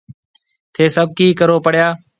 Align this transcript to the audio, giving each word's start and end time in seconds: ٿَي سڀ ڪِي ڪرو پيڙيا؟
ٿَي 0.73 0.85
سڀ 0.95 1.07
ڪِي 1.17 1.27
ڪرو 1.39 1.55
پيڙيا؟ 1.63 1.87